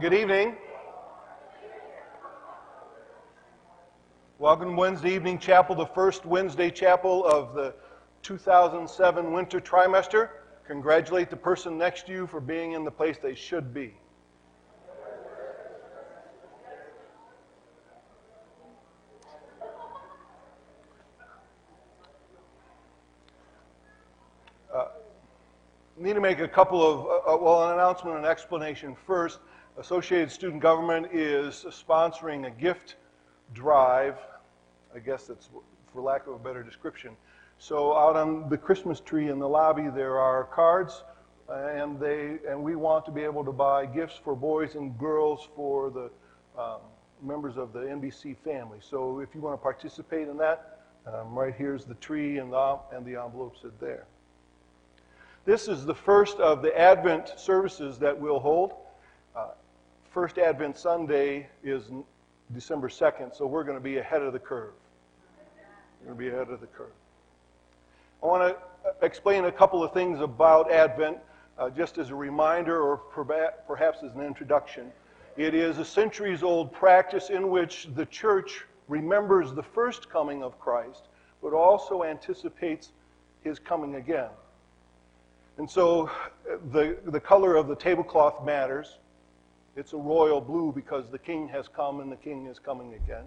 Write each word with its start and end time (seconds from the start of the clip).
Good 0.00 0.14
evening. 0.14 0.56
Welcome 4.38 4.74
Wednesday 4.74 5.14
evening 5.14 5.38
chapel, 5.38 5.74
the 5.74 5.84
first 5.84 6.24
Wednesday 6.24 6.70
chapel 6.70 7.26
of 7.26 7.52
the 7.52 7.74
2007 8.22 9.30
winter 9.30 9.60
trimester. 9.60 10.30
Congratulate 10.66 11.28
the 11.28 11.36
person 11.36 11.76
next 11.76 12.06
to 12.06 12.12
you 12.12 12.26
for 12.26 12.40
being 12.40 12.72
in 12.72 12.82
the 12.82 12.90
place 12.90 13.18
they 13.18 13.34
should 13.34 13.74
be. 13.74 13.94
Uh, 24.74 24.86
need 25.98 26.14
to 26.14 26.22
make 26.22 26.40
a 26.40 26.48
couple 26.48 26.80
of, 26.82 27.04
uh, 27.04 27.34
uh, 27.34 27.36
well, 27.36 27.68
an 27.68 27.74
announcement 27.74 28.16
and 28.16 28.24
explanation 28.24 28.96
first. 29.06 29.40
Associated 29.80 30.30
Student 30.30 30.60
Government 30.60 31.06
is 31.10 31.64
sponsoring 31.70 32.46
a 32.46 32.50
gift 32.50 32.96
drive. 33.54 34.18
I 34.94 34.98
guess 34.98 35.26
that's 35.26 35.48
for 35.90 36.02
lack 36.02 36.26
of 36.26 36.34
a 36.34 36.38
better 36.38 36.62
description. 36.62 37.16
So 37.58 37.96
out 37.96 38.14
on 38.14 38.50
the 38.50 38.58
Christmas 38.58 39.00
tree 39.00 39.30
in 39.30 39.38
the 39.38 39.48
lobby, 39.48 39.88
there 39.88 40.18
are 40.18 40.44
cards, 40.44 41.02
and 41.48 41.98
they 41.98 42.40
and 42.46 42.62
we 42.62 42.76
want 42.76 43.06
to 43.06 43.10
be 43.10 43.22
able 43.22 43.42
to 43.42 43.52
buy 43.52 43.86
gifts 43.86 44.20
for 44.22 44.36
boys 44.36 44.74
and 44.74 44.98
girls 44.98 45.48
for 45.56 45.88
the 45.88 46.10
um, 46.60 46.80
members 47.22 47.56
of 47.56 47.72
the 47.72 47.80
NBC 47.80 48.36
family. 48.36 48.80
So 48.82 49.20
if 49.20 49.34
you 49.34 49.40
want 49.40 49.58
to 49.58 49.62
participate 49.62 50.28
in 50.28 50.36
that, 50.36 50.82
um, 51.06 51.34
right 51.34 51.54
here's 51.56 51.86
the 51.86 51.94
tree 51.94 52.36
and 52.36 52.52
the 52.52 52.78
and 52.92 53.06
the 53.06 53.16
envelopes 53.16 53.64
are 53.64 53.72
there. 53.80 54.04
This 55.46 55.68
is 55.68 55.86
the 55.86 55.94
first 55.94 56.36
of 56.36 56.60
the 56.60 56.78
Advent 56.78 57.32
services 57.38 57.98
that 58.00 58.20
we'll 58.20 58.40
hold. 58.40 58.74
Uh, 59.34 59.48
first 60.10 60.38
Advent 60.38 60.76
Sunday 60.76 61.48
is 61.62 61.84
December 62.52 62.88
2nd, 62.88 63.36
so 63.36 63.46
we're 63.46 63.62
going 63.62 63.76
to 63.76 63.82
be 63.82 63.98
ahead 63.98 64.22
of 64.22 64.32
the 64.32 64.40
curve. 64.40 64.72
We're 66.00 66.06
going 66.06 66.18
to 66.18 66.24
be 66.24 66.28
ahead 66.34 66.52
of 66.52 66.60
the 66.60 66.66
curve. 66.66 66.90
I 68.20 68.26
want 68.26 68.42
to 68.42 68.88
uh, 68.88 68.92
explain 69.02 69.44
a 69.44 69.52
couple 69.52 69.84
of 69.84 69.92
things 69.92 70.20
about 70.20 70.72
Advent 70.72 71.18
uh, 71.58 71.70
just 71.70 71.96
as 71.96 72.10
a 72.10 72.14
reminder 72.14 72.82
or 72.82 72.96
perhaps 72.96 74.02
as 74.02 74.12
an 74.16 74.22
introduction. 74.22 74.90
It 75.36 75.54
is 75.54 75.78
a 75.78 75.84
centuries 75.84 76.42
old 76.42 76.72
practice 76.72 77.30
in 77.30 77.48
which 77.48 77.88
the 77.94 78.06
church 78.06 78.64
remembers 78.88 79.52
the 79.52 79.62
first 79.62 80.10
coming 80.10 80.42
of 80.42 80.58
Christ, 80.58 81.04
but 81.40 81.52
also 81.52 82.02
anticipates 82.02 82.90
his 83.44 83.60
coming 83.60 83.94
again. 83.94 84.30
And 85.56 85.70
so 85.70 86.08
uh, 86.50 86.56
the, 86.72 86.96
the 87.06 87.20
color 87.20 87.54
of 87.54 87.68
the 87.68 87.76
tablecloth 87.76 88.44
matters. 88.44 88.98
It's 89.76 89.92
a 89.92 89.96
royal 89.96 90.40
blue 90.40 90.72
because 90.72 91.10
the 91.10 91.18
king 91.18 91.48
has 91.48 91.68
come 91.68 92.00
and 92.00 92.10
the 92.10 92.16
king 92.16 92.46
is 92.46 92.58
coming 92.58 92.94
again. 92.94 93.24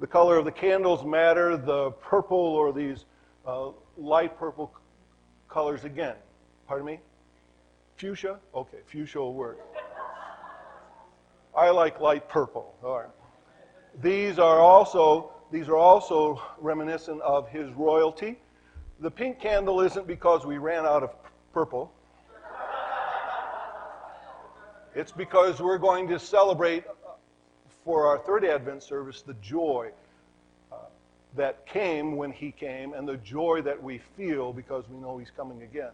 The 0.00 0.06
color 0.06 0.36
of 0.36 0.44
the 0.44 0.52
candles 0.52 1.04
matter. 1.04 1.56
The 1.56 1.90
purple 1.92 2.38
or 2.38 2.72
these 2.72 3.04
uh, 3.46 3.70
light 3.96 4.38
purple 4.38 4.72
colors 5.48 5.84
again. 5.84 6.16
Pardon 6.66 6.86
me? 6.86 7.00
Fuchsia? 7.96 8.38
Okay, 8.54 8.78
fuchsia 8.86 9.18
will 9.18 9.34
work. 9.34 9.58
I 11.56 11.70
like 11.70 12.00
light 12.00 12.28
purple. 12.28 12.74
All 12.82 12.98
right. 12.98 13.08
These 14.02 14.38
are 14.38 14.58
also 14.58 15.30
these 15.52 15.68
are 15.68 15.76
also 15.76 16.42
reminiscent 16.58 17.20
of 17.22 17.48
his 17.48 17.70
royalty. 17.74 18.40
The 18.98 19.10
pink 19.10 19.38
candle 19.38 19.80
isn't 19.82 20.06
because 20.06 20.44
we 20.44 20.58
ran 20.58 20.84
out 20.84 21.04
of 21.04 21.10
purple. 21.52 21.92
It's 24.94 25.10
because 25.10 25.60
we're 25.60 25.78
going 25.78 26.06
to 26.08 26.20
celebrate 26.20 26.84
for 27.84 28.06
our 28.06 28.18
third 28.18 28.44
Advent 28.44 28.82
service 28.82 29.22
the 29.22 29.34
joy 29.34 29.90
uh, 30.70 30.76
that 31.36 31.66
came 31.66 32.16
when 32.16 32.30
he 32.30 32.52
came 32.52 32.94
and 32.94 33.06
the 33.06 33.16
joy 33.16 33.60
that 33.62 33.82
we 33.82 33.98
feel 34.16 34.52
because 34.52 34.84
we 34.88 34.96
know 34.98 35.18
he's 35.18 35.32
coming 35.36 35.62
again. 35.62 35.90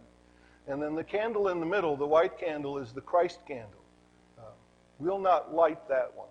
And 0.68 0.82
then 0.82 0.94
the 0.94 1.02
candle 1.02 1.48
in 1.48 1.60
the 1.60 1.66
middle, 1.66 1.96
the 1.96 2.06
white 2.06 2.38
candle, 2.38 2.76
is 2.76 2.92
the 2.92 3.00
Christ 3.00 3.38
candle. 3.48 3.70
Uh, 4.38 4.42
we'll 4.98 5.18
not 5.18 5.54
light 5.54 5.88
that 5.88 6.12
one 6.14 6.28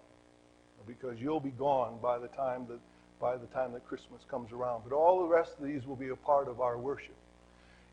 because 0.86 1.20
you'll 1.20 1.40
be 1.40 1.50
gone 1.50 1.98
by 2.02 2.20
the 2.20 2.28
time 2.30 2.66
that 2.70 2.80
by 3.20 3.36
the 3.36 3.48
time 3.48 3.74
that 3.74 3.86
Christmas 3.86 4.22
comes 4.30 4.54
around. 4.54 4.84
But 4.88 4.96
all 4.96 5.20
the 5.20 5.28
rest 5.28 5.56
of 5.60 5.66
these 5.66 5.86
will 5.86 5.98
be 5.98 6.10
a 6.10 6.16
part 6.16 6.48
of 6.48 6.62
our 6.62 6.78
worship. 6.78 7.16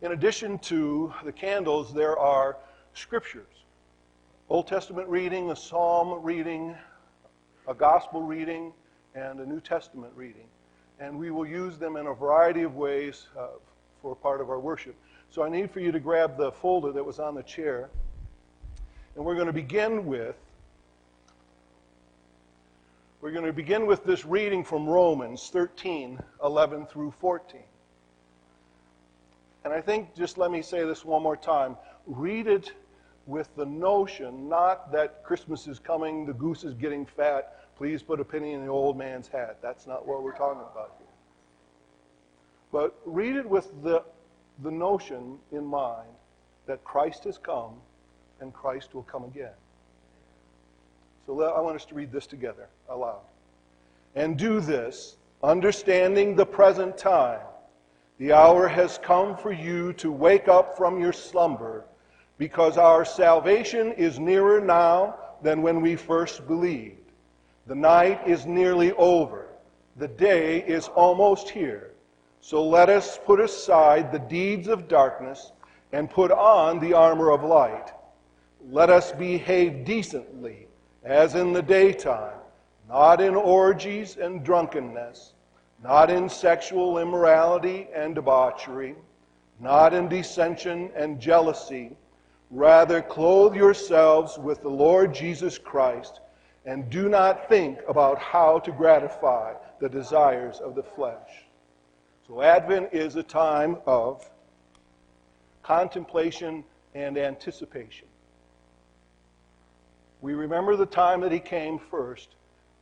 In 0.03 0.12
addition 0.12 0.59
to 0.60 1.12
the 1.25 1.32
candles, 1.32 1.92
there 1.92 2.16
are 2.16 2.59
scriptures 2.94 3.48
Old 4.49 4.69
Testament 4.69 5.09
reading, 5.09 5.51
a 5.51 5.57
psalm 5.57 6.23
reading, 6.23 6.77
a 7.67 7.75
gospel 7.75 8.23
reading, 8.23 8.73
and 9.17 9.41
a 9.41 9.47
New 9.47 9.61
Testament 9.61 10.12
reading. 10.15 10.47
And 11.01 11.19
we 11.19 11.33
will 11.33 11.47
use 11.47 11.79
them 11.79 11.97
in 11.97 12.07
a 12.07 12.15
variety 12.15 12.62
of 12.62 12.77
ways 12.77 13.27
uh, 13.37 13.49
for 14.01 14.15
part 14.15 14.41
of 14.41 14.49
our 14.49 14.61
worship. 14.61 14.95
So 15.31 15.43
I 15.43 15.49
need 15.49 15.73
for 15.73 15.81
you 15.81 15.91
to 15.91 15.99
grab 15.99 16.39
the 16.39 16.53
folder 16.53 16.93
that 16.93 17.05
was 17.05 17.19
on 17.19 17.34
the 17.34 17.43
chair. 17.43 17.91
And 19.17 19.25
we're 19.25 19.34
going 19.34 19.49
to 19.49 19.53
begin 19.53 20.07
with 20.07 20.37
we're 23.21 23.33
going 23.33 23.47
to 23.47 23.53
begin 23.53 23.87
with 23.87 24.05
this 24.05 24.25
reading 24.25 24.63
from 24.63 24.87
Romans 24.87 25.51
13, 25.53 26.21
11 26.45 26.87
through 26.87 27.13
14. 27.19 27.61
And 29.65 29.73
I 29.73 29.81
think, 29.81 30.15
just 30.15 30.39
let 30.39 30.53
me 30.53 30.63
say 30.63 30.84
this 30.84 31.05
one 31.05 31.25
more 31.25 31.37
time 31.37 31.77
read 32.07 32.47
it 32.47 32.73
with 33.26 33.54
the 33.56 33.66
notion 33.66 34.48
not 34.48 34.92
that 34.92 35.25
Christmas 35.25 35.66
is 35.66 35.78
coming, 35.78 36.25
the 36.25 36.32
goose 36.32 36.64
is 36.64 36.75
getting 36.75 37.04
fat, 37.04 37.66
please 37.76 38.03
put 38.03 38.20
a 38.20 38.25
penny 38.25 38.53
in 38.53 38.64
the 38.64 38.70
old 38.70 38.97
man's 38.97 39.28
hat. 39.28 39.59
That's 39.60 39.87
not 39.87 40.06
what 40.06 40.22
we're 40.22 40.37
talking 40.37 40.62
about 40.62 40.92
here. 40.98 41.06
But 42.72 42.97
read 43.04 43.36
it 43.36 43.48
with 43.48 43.70
the, 43.82 44.03
the 44.62 44.70
notion 44.70 45.38
in 45.53 45.65
mind 45.65 46.09
that 46.66 46.82
Christ 46.84 47.25
has 47.25 47.38
come 47.38 47.75
and 48.41 48.53
Christ 48.53 48.94
will 48.94 49.03
come 49.03 49.25
again. 49.25 49.53
So 51.26 51.42
I 51.42 51.60
want 51.60 51.76
us 51.76 51.84
to 51.86 51.94
read 51.94 52.12
this 52.12 52.26
together 52.26 52.69
aloud. 52.88 53.22
And 54.15 54.38
do 54.38 54.60
this, 54.60 55.16
understanding 55.42 56.36
the 56.36 56.47
present 56.47 56.97
time. 56.97 57.41
The 58.19 58.32
hour 58.32 58.69
has 58.69 58.98
come 59.03 59.36
for 59.36 59.53
you 59.53 59.92
to 59.94 60.10
wake 60.10 60.48
up 60.48 60.76
from 60.76 61.00
your 61.00 61.12
slumber, 61.12 61.84
because 62.38 62.76
our 62.76 63.04
salvation 63.04 63.92
is 63.92 64.19
nearer 64.19 64.60
now 64.60 65.16
than 65.42 65.62
when 65.62 65.80
we 65.80 65.97
first 65.97 66.47
believed. 66.47 67.12
The 67.66 67.74
night 67.74 68.20
is 68.26 68.47
nearly 68.47 68.92
over, 68.92 69.48
the 69.97 70.08
day 70.08 70.62
is 70.62 70.88
almost 70.88 71.50
here. 71.50 71.91
So 72.41 72.64
let 72.64 72.88
us 72.88 73.19
put 73.24 73.41
aside 73.41 74.12
the 74.12 74.19
deeds 74.19 74.69
of 74.69 74.88
darkness 74.88 75.52
and 75.92 76.10
put 76.10 76.30
on 76.30 76.78
the 76.78 76.92
armor 76.92 77.30
of 77.30 77.42
light. 77.42 77.91
Let 78.70 78.91
us 78.91 79.12
behave 79.12 79.84
decently 79.84 80.66
as 81.04 81.34
in 81.34 81.53
the 81.53 81.62
daytime, 81.62 82.38
not 82.88 83.20
in 83.20 83.34
orgies 83.34 84.16
and 84.16 84.44
drunkenness, 84.44 85.32
not 85.82 86.10
in 86.10 86.28
sexual 86.28 86.98
immorality 86.98 87.88
and 87.94 88.14
debauchery, 88.14 88.94
not 89.60 89.94
in 89.94 90.08
dissension 90.08 90.91
and 90.94 91.20
jealousy. 91.20 91.97
Rather, 92.51 93.03
clothe 93.03 93.57
yourselves 93.57 94.39
with 94.39 94.62
the 94.62 94.69
Lord 94.69 95.15
Jesus 95.15 95.59
Christ 95.59 96.21
and 96.65 96.89
do 96.91 97.09
not 97.09 97.49
think 97.49 97.78
about 97.89 98.19
how 98.19 98.59
to 98.60 98.72
gratify 98.72 99.54
the 99.81 99.89
desires 99.89 100.59
of 100.60 100.75
the 100.75 100.83
flesh. 100.83 101.45
So, 102.27 102.43
Advent 102.43 102.91
is 102.93 103.16
a 103.16 103.22
time 103.22 103.78
of 103.87 104.28
contemplation 105.63 106.65
and 106.95 107.19
anticipation. 107.19 108.07
We 110.21 110.34
remember 110.34 110.77
the 110.77 110.87
time 110.87 111.21
that 111.21 111.31
he 111.31 111.39
came 111.39 111.78
first, 111.78 112.37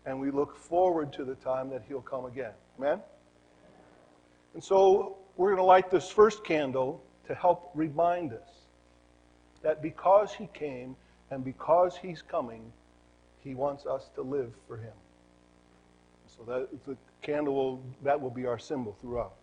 and 0.06 0.20
we 0.20 0.30
look 0.30 0.56
forward 0.56 1.12
to 1.14 1.24
the 1.24 1.34
time 1.34 1.68
that 1.70 1.82
he'll 1.88 2.00
come 2.00 2.26
again. 2.26 2.52
Amen? 2.78 3.00
And 4.54 4.62
so 4.62 5.16
we're 5.36 5.48
going 5.48 5.58
to 5.58 5.64
light 5.64 5.90
this 5.90 6.08
first 6.08 6.44
candle 6.44 7.02
to 7.26 7.34
help 7.34 7.70
remind 7.74 8.32
us 8.32 8.63
that 9.64 9.82
because 9.82 10.32
he 10.32 10.48
came 10.54 10.94
and 11.30 11.44
because 11.44 11.96
he's 11.96 12.22
coming, 12.22 12.72
he 13.42 13.54
wants 13.54 13.86
us 13.86 14.10
to 14.14 14.22
live 14.22 14.52
for 14.68 14.76
him. 14.76 14.92
So 16.26 16.44
that 16.44 16.68
the 16.86 16.96
candle 17.22 17.54
will, 17.54 17.82
that 18.04 18.20
will 18.20 18.30
be 18.30 18.46
our 18.46 18.58
symbol 18.58 18.96
throughout. 19.00 19.34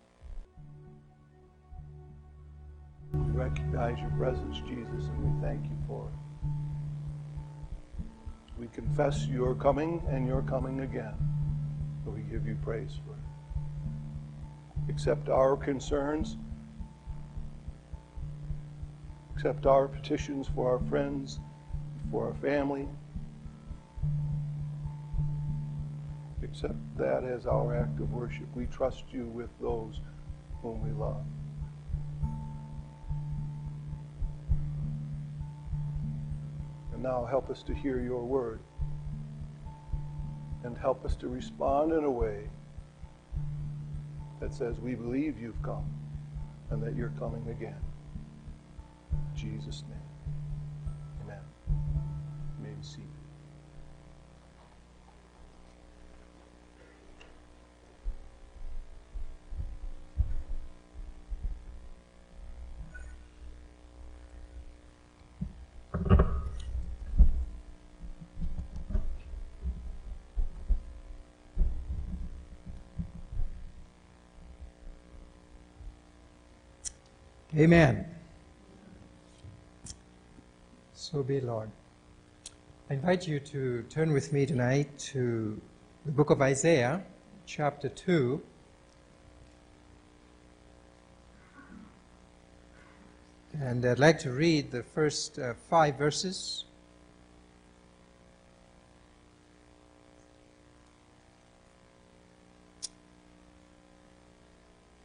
We 3.12 3.30
recognize 3.32 3.98
your 3.98 4.10
presence, 4.10 4.56
Jesus, 4.60 5.08
and 5.08 5.40
we 5.40 5.46
thank 5.46 5.64
you 5.64 5.76
for 5.86 6.08
it. 6.08 6.18
We 8.58 8.68
confess 8.68 9.26
your 9.26 9.54
coming 9.54 10.02
and 10.08 10.26
your 10.26 10.42
coming 10.42 10.80
again. 10.80 11.14
We 12.06 12.20
give 12.22 12.46
you 12.46 12.56
praise 12.62 12.92
for 13.04 13.12
it. 13.12 14.92
Accept 14.92 15.28
our 15.28 15.56
concerns. 15.56 16.36
Accept 19.34 19.66
our 19.66 19.88
petitions 19.88 20.48
for 20.54 20.70
our 20.70 20.78
friends, 20.88 21.40
for 22.10 22.26
our 22.26 22.34
family. 22.34 22.88
Accept 26.42 26.74
that 26.98 27.24
as 27.24 27.46
our 27.46 27.74
act 27.74 27.98
of 28.00 28.12
worship. 28.12 28.46
We 28.54 28.66
trust 28.66 29.04
you 29.10 29.26
with 29.26 29.50
those 29.60 30.00
whom 30.60 30.82
we 30.82 30.92
love. 30.92 31.24
And 36.92 37.02
now 37.02 37.24
help 37.24 37.50
us 37.50 37.62
to 37.64 37.74
hear 37.74 38.00
your 38.00 38.24
word 38.24 38.60
and 40.64 40.76
help 40.76 41.04
us 41.04 41.16
to 41.16 41.28
respond 41.28 41.92
in 41.92 42.04
a 42.04 42.10
way 42.10 42.48
that 44.40 44.52
says, 44.52 44.78
We 44.78 44.94
believe 44.94 45.40
you've 45.40 45.60
come 45.62 45.84
and 46.70 46.82
that 46.82 46.94
you're 46.94 47.12
coming 47.18 47.46
again. 47.48 47.80
Jesus' 49.42 49.82
name. 49.88 49.98
Amen. 51.24 51.40
May 52.62 52.70
be 52.70 52.80
seated. 52.80 53.08
Amen. 77.56 78.11
So 81.12 81.22
be, 81.22 81.42
Lord. 81.42 81.70
I 82.88 82.94
invite 82.94 83.28
you 83.28 83.38
to 83.38 83.82
turn 83.90 84.14
with 84.14 84.32
me 84.32 84.46
tonight 84.46 84.98
to 85.12 85.60
the 86.06 86.10
book 86.10 86.30
of 86.30 86.40
Isaiah, 86.40 87.02
chapter 87.44 87.90
2. 87.90 88.40
And 93.60 93.84
I'd 93.84 93.98
like 93.98 94.20
to 94.20 94.30
read 94.30 94.70
the 94.70 94.82
first 94.82 95.38
uh, 95.38 95.52
five 95.68 95.98
verses. 95.98 96.64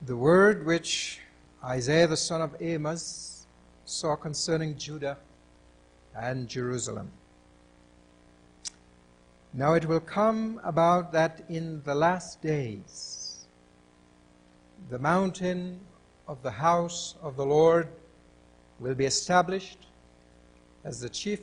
The 0.03 0.15
word 0.15 0.65
which 0.65 1.19
Isaiah 1.61 2.07
the 2.07 2.15
son 2.15 2.41
of 2.41 2.55
Amos 2.61 3.45
saw 3.83 4.15
concerning 4.15 4.77
Judah 4.77 5.17
and 6.19 6.47
Jerusalem. 6.47 7.11
Now 9.53 9.73
it 9.73 9.85
will 9.85 9.99
come 9.99 10.59
about 10.63 11.11
that 11.13 11.43
in 11.49 11.81
the 11.83 11.95
last 11.95 12.41
days 12.41 13.45
the 14.89 14.99
mountain 14.99 15.79
of 16.27 16.41
the 16.43 16.51
house 16.51 17.15
of 17.21 17.35
the 17.35 17.45
Lord 17.45 17.87
will 18.79 18.95
be 18.95 19.05
established 19.05 19.79
as 20.83 20.99
the 21.01 21.09
chief 21.09 21.41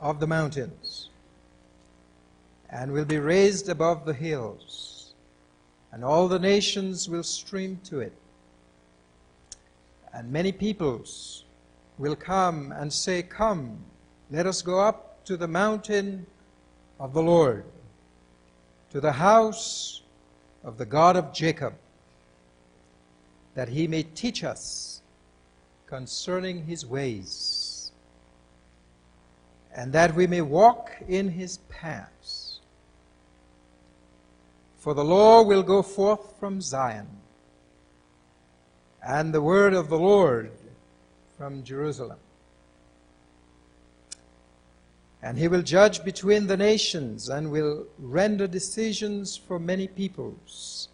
of 0.00 0.20
the 0.20 0.26
mountains 0.26 1.10
and 2.70 2.92
will 2.92 3.04
be 3.04 3.18
raised 3.18 3.68
above 3.68 4.04
the 4.04 4.12
hills, 4.12 5.14
and 5.90 6.04
all 6.04 6.28
the 6.28 6.38
nations 6.38 7.08
will 7.08 7.22
stream 7.22 7.80
to 7.84 8.00
it 8.00 8.12
and 10.12 10.30
many 10.30 10.52
peoples 10.52 11.44
will 11.98 12.16
come 12.16 12.72
and 12.72 12.92
say, 12.92 13.22
Come, 13.22 13.78
let 14.30 14.46
us 14.46 14.62
go 14.62 14.80
up 14.80 15.24
to 15.24 15.36
the 15.36 15.48
mountain 15.48 16.26
of 16.98 17.12
the 17.12 17.22
Lord, 17.22 17.64
to 18.90 19.00
the 19.00 19.12
house 19.12 20.02
of 20.64 20.78
the 20.78 20.86
God 20.86 21.16
of 21.16 21.32
Jacob, 21.32 21.74
that 23.54 23.68
he 23.68 23.86
may 23.86 24.04
teach 24.04 24.44
us 24.44 25.02
concerning 25.86 26.64
his 26.64 26.86
ways, 26.86 27.92
and 29.74 29.92
that 29.92 30.14
we 30.14 30.26
may 30.26 30.40
walk 30.40 30.92
in 31.08 31.28
his 31.28 31.58
paths. 31.68 32.60
For 34.78 34.94
the 34.94 35.04
law 35.04 35.42
will 35.42 35.62
go 35.62 35.82
forth 35.82 36.34
from 36.38 36.60
Zion 36.60 37.08
and 39.06 39.32
the 39.32 39.42
word 39.42 39.74
of 39.74 39.88
the 39.88 39.98
Lord 39.98 40.50
from 41.38 41.62
Jerusalem. 41.64 42.18
And 45.22 45.38
he 45.38 45.48
will 45.48 45.62
judge 45.62 46.04
between 46.04 46.46
the 46.46 46.56
nations 46.56 47.28
and 47.28 47.50
will 47.50 47.86
render 47.98 48.46
decisions 48.46 49.36
for 49.36 49.58
many 49.58 49.88
peoples. 49.88 50.88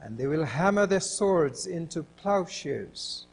And 0.00 0.16
they 0.16 0.26
will 0.26 0.44
hammer 0.44 0.86
their 0.86 1.00
swords 1.00 1.66
into 1.66 2.04
plowshares 2.16 3.26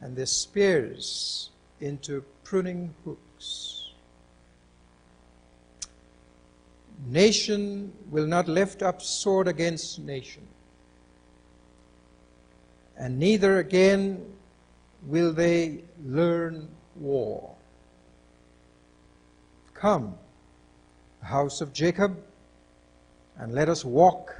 and 0.00 0.14
their 0.14 0.26
spears 0.26 1.50
into 1.80 2.24
pruning 2.44 2.94
hooks. 3.04 3.92
Nation 7.06 7.92
will 8.10 8.26
not 8.26 8.48
lift 8.48 8.82
up 8.82 9.00
sword 9.00 9.48
against 9.48 10.00
nation 10.00 10.42
and 12.98 13.18
neither 13.18 13.58
again 13.58 14.20
will 15.02 15.32
they 15.32 15.84
learn 16.04 16.68
war. 16.96 17.54
Come, 19.74 20.14
house 21.22 21.60
of 21.60 21.72
Jacob, 21.72 22.16
and 23.36 23.52
let 23.52 23.68
us 23.68 23.84
walk 23.84 24.34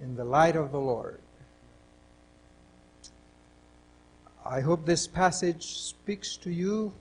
in 0.00 0.16
the 0.16 0.24
light 0.24 0.56
of 0.56 0.72
the 0.72 0.80
Lord. 0.80 1.20
I 4.46 4.60
hope 4.60 4.84
this 4.84 5.06
passage 5.06 5.76
speaks 5.76 6.36
to 6.38 6.50
you 6.50 6.92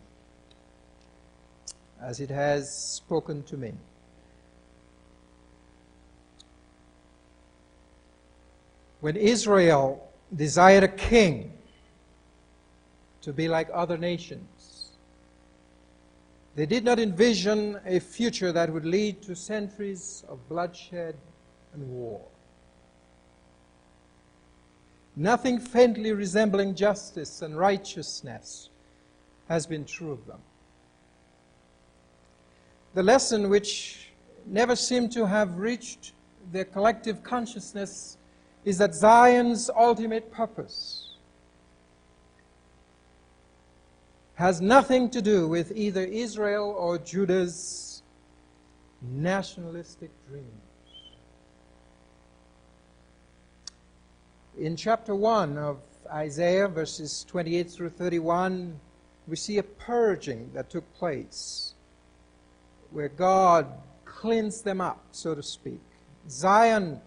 as 2.01 2.19
it 2.19 2.29
has 2.29 2.73
spoken 2.73 3.43
to 3.43 3.57
me. 3.57 3.73
When 8.99 9.15
Israel 9.15 10.09
desired 10.33 10.83
a 10.83 10.87
king 10.87 11.51
to 13.23 13.33
be 13.33 13.47
like 13.47 13.69
other 13.73 13.97
nations. 13.97 14.91
They 16.55 16.65
did 16.67 16.83
not 16.83 16.99
envision 16.99 17.79
a 17.85 17.99
future 17.99 18.51
that 18.51 18.71
would 18.71 18.85
lead 18.85 19.23
to 19.23 19.35
centuries 19.35 20.23
of 20.29 20.47
bloodshed 20.49 21.15
and 21.73 21.89
war. 21.89 22.21
Nothing 25.15 25.59
faintly 25.59 26.11
resembling 26.11 26.75
justice 26.75 27.41
and 27.41 27.57
righteousness 27.57 28.69
has 29.47 29.65
been 29.65 29.85
true 29.85 30.11
of 30.11 30.25
them. 30.27 30.39
The 32.93 33.03
lesson 33.03 33.49
which 33.49 34.11
never 34.45 34.75
seemed 34.75 35.11
to 35.13 35.25
have 35.25 35.57
reached 35.57 36.13
their 36.51 36.65
collective 36.65 37.23
consciousness 37.23 38.17
is 38.65 38.77
that 38.77 38.93
Zion's 38.93 39.69
ultimate 39.75 40.31
purpose 40.31 41.02
has 44.43 44.59
nothing 44.59 45.09
to 45.09 45.21
do 45.21 45.47
with 45.47 45.71
either 45.73 46.03
Israel 46.03 46.75
or 46.77 46.97
Judah's 46.97 48.03
nationalistic 49.01 50.11
dreams. 50.27 50.47
In 54.59 54.75
chapter 54.75 55.15
1 55.15 55.57
of 55.57 55.77
Isaiah, 56.11 56.67
verses 56.67 57.25
28 57.29 57.71
through 57.71 57.91
31, 57.91 58.77
we 59.29 59.37
see 59.37 59.59
a 59.59 59.63
purging 59.63 60.51
that 60.53 60.69
took 60.69 60.93
place 60.93 61.75
where 62.91 63.07
God 63.07 63.65
cleansed 64.03 64.65
them 64.65 64.81
up, 64.81 65.05
so 65.13 65.33
to 65.33 65.41
speak. 65.41 65.79
Zion 66.29 66.99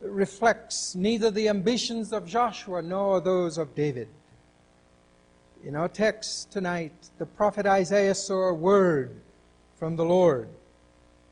reflects 0.00 0.94
neither 0.94 1.30
the 1.30 1.50
ambitions 1.50 2.10
of 2.10 2.24
Joshua 2.24 2.80
nor 2.80 3.20
those 3.20 3.58
of 3.58 3.74
David. 3.74 4.08
In 5.62 5.76
our 5.76 5.88
text 5.88 6.50
tonight, 6.50 7.10
the 7.18 7.26
prophet 7.26 7.66
Isaiah 7.66 8.14
saw 8.14 8.48
a 8.48 8.54
word 8.54 9.20
from 9.78 9.94
the 9.94 10.04
Lord 10.04 10.48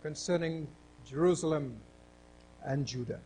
concerning 0.03 0.69
Jerusalem 1.07 1.77
and 2.63 2.85
Judah. 2.87 3.21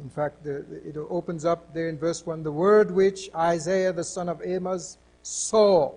In 0.00 0.08
fact, 0.08 0.44
the, 0.44 0.64
it 0.84 0.96
opens 0.96 1.44
up 1.44 1.74
there 1.74 1.88
in 1.88 1.98
verse 1.98 2.24
1 2.24 2.44
the 2.44 2.52
word 2.52 2.92
which 2.92 3.28
Isaiah 3.34 3.92
the 3.92 4.04
son 4.04 4.28
of 4.28 4.40
Amos 4.44 4.98
saw 5.22 5.92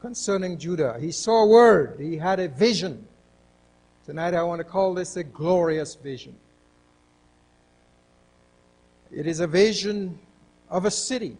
concerning 0.00 0.56
Judah. 0.56 0.96
He 0.98 1.12
saw 1.12 1.44
a 1.44 1.46
word, 1.46 1.98
he 2.00 2.16
had 2.16 2.40
a 2.40 2.48
vision. 2.48 3.06
Tonight 4.06 4.32
I 4.32 4.42
want 4.44 4.60
to 4.60 4.64
call 4.64 4.94
this 4.94 5.16
a 5.16 5.24
glorious 5.24 5.94
vision. 5.94 6.34
It 9.10 9.26
is 9.26 9.40
a 9.40 9.46
vision 9.46 10.18
of 10.70 10.86
a 10.86 10.90
city, 10.90 11.36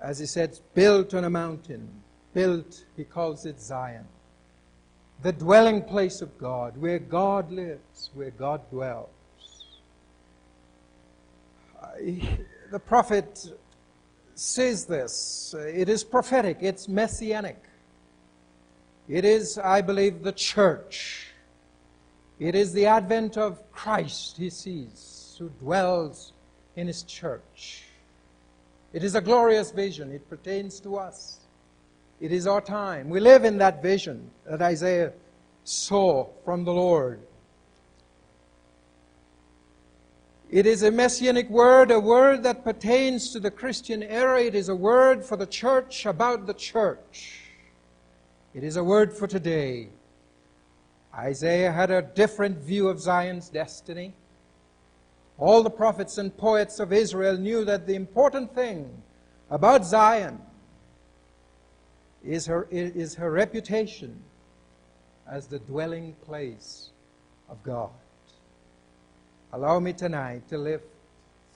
as 0.00 0.18
he 0.18 0.26
said, 0.26 0.58
built 0.74 1.14
on 1.14 1.24
a 1.24 1.30
mountain, 1.30 1.88
built, 2.32 2.84
he 2.96 3.04
calls 3.04 3.46
it 3.46 3.60
Zion. 3.60 4.06
The 5.22 5.32
dwelling 5.32 5.82
place 5.82 6.22
of 6.22 6.38
God, 6.38 6.76
where 6.76 6.98
God 6.98 7.50
lives, 7.50 8.10
where 8.14 8.30
God 8.30 8.60
dwells. 8.70 9.08
The 12.70 12.78
prophet 12.78 13.52
says 14.34 14.86
this. 14.86 15.54
It 15.58 15.88
is 15.88 16.04
prophetic, 16.04 16.58
it's 16.60 16.86
messianic. 16.86 17.60
It 19.08 19.24
is, 19.24 19.58
I 19.58 19.80
believe, 19.80 20.22
the 20.22 20.32
church. 20.32 21.28
It 22.38 22.54
is 22.54 22.72
the 22.72 22.86
advent 22.86 23.36
of 23.36 23.72
Christ, 23.72 24.36
he 24.36 24.50
sees, 24.50 25.34
who 25.38 25.48
dwells 25.48 26.32
in 26.76 26.86
his 26.86 27.02
church. 27.02 27.87
It 28.92 29.04
is 29.04 29.14
a 29.14 29.20
glorious 29.20 29.70
vision. 29.70 30.10
It 30.12 30.28
pertains 30.28 30.80
to 30.80 30.96
us. 30.96 31.38
It 32.20 32.32
is 32.32 32.46
our 32.46 32.60
time. 32.60 33.10
We 33.10 33.20
live 33.20 33.44
in 33.44 33.58
that 33.58 33.82
vision 33.82 34.30
that 34.48 34.62
Isaiah 34.62 35.12
saw 35.64 36.28
from 36.44 36.64
the 36.64 36.72
Lord. 36.72 37.20
It 40.50 40.66
is 40.66 40.82
a 40.82 40.90
messianic 40.90 41.50
word, 41.50 41.90
a 41.90 42.00
word 42.00 42.42
that 42.44 42.64
pertains 42.64 43.30
to 43.32 43.40
the 43.40 43.50
Christian 43.50 44.02
era. 44.02 44.42
It 44.42 44.54
is 44.54 44.70
a 44.70 44.74
word 44.74 45.22
for 45.22 45.36
the 45.36 45.46
church, 45.46 46.06
about 46.06 46.46
the 46.46 46.54
church. 46.54 47.42
It 48.54 48.64
is 48.64 48.76
a 48.76 48.82
word 48.82 49.12
for 49.12 49.26
today. 49.26 49.90
Isaiah 51.14 51.70
had 51.70 51.90
a 51.90 52.00
different 52.00 52.58
view 52.58 52.88
of 52.88 52.98
Zion's 52.98 53.50
destiny. 53.50 54.14
All 55.38 55.62
the 55.62 55.70
prophets 55.70 56.18
and 56.18 56.36
poets 56.36 56.80
of 56.80 56.92
Israel 56.92 57.36
knew 57.36 57.64
that 57.64 57.86
the 57.86 57.94
important 57.94 58.54
thing 58.54 58.90
about 59.50 59.86
Zion 59.86 60.40
is 62.24 62.46
her, 62.46 62.66
is 62.70 63.14
her 63.14 63.30
reputation 63.30 64.20
as 65.30 65.46
the 65.46 65.60
dwelling 65.60 66.14
place 66.24 66.90
of 67.48 67.62
God. 67.62 67.90
Allow 69.52 69.78
me 69.78 69.92
tonight 69.92 70.48
to 70.48 70.58
lift 70.58 70.84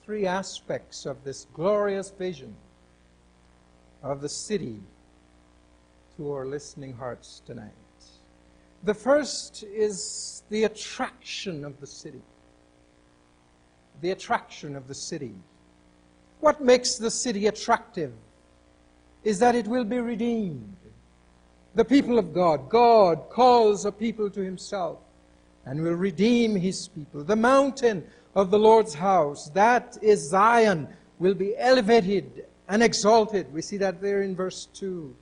three 0.03 0.25
aspects 0.25 1.05
of 1.05 1.23
this 1.23 1.45
glorious 1.53 2.09
vision 2.09 2.55
of 4.01 4.21
the 4.21 4.29
city 4.29 4.79
to 6.17 6.31
our 6.31 6.45
listening 6.45 6.93
hearts 6.93 7.41
tonight. 7.45 7.71
The 8.83 8.93
first 8.93 9.63
is 9.63 10.43
the 10.49 10.65
attraction 10.65 11.63
of 11.63 11.79
the 11.79 11.87
city. 11.87 12.21
The 14.03 14.11
attraction 14.11 14.75
of 14.75 14.89
the 14.89 14.93
city. 14.93 15.33
What 16.41 16.59
makes 16.59 16.95
the 16.95 17.09
city 17.09 17.47
attractive 17.47 18.11
is 19.23 19.39
that 19.39 19.55
it 19.55 19.65
will 19.65 19.85
be 19.85 19.99
redeemed. 19.99 20.75
The 21.75 21.85
people 21.85 22.19
of 22.19 22.33
God, 22.33 22.67
God 22.67 23.29
calls 23.29 23.85
a 23.85 23.93
people 23.93 24.29
to 24.31 24.41
himself 24.41 24.99
and 25.65 25.81
will 25.81 25.93
redeem 25.93 26.57
his 26.57 26.89
people. 26.89 27.23
The 27.23 27.37
mountain 27.37 28.03
of 28.35 28.51
the 28.51 28.59
Lord's 28.59 28.93
house, 28.93 29.49
that 29.51 29.97
is 30.01 30.29
Zion, 30.31 30.89
will 31.17 31.33
be 31.33 31.55
elevated 31.57 32.45
and 32.67 32.83
exalted. 32.83 33.53
We 33.53 33.61
see 33.61 33.77
that 33.77 34.01
there 34.01 34.23
in 34.23 34.35
verse 34.35 34.67
2. 34.73 35.15